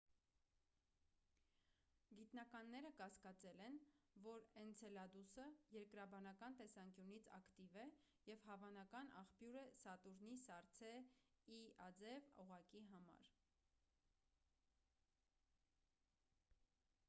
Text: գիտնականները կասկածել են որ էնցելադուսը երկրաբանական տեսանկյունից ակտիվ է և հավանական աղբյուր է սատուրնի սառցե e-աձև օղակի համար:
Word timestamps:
գիտնականները 2.19 2.89
կասկածել 3.01 3.59
են 3.65 3.75
որ 4.27 4.47
էնցելադուսը 4.61 5.45
երկրաբանական 5.75 6.57
տեսանկյունից 6.63 7.29
ակտիվ 7.37 7.77
է 7.83 7.85
և 8.31 8.47
հավանական 8.47 9.13
աղբյուր 9.21 9.59
է 9.61 9.63
սատուրնի 9.83 10.33
սառցե 10.47 10.91
e-աձև 11.59 12.33
օղակի 12.47 12.83
համար: 12.95 13.31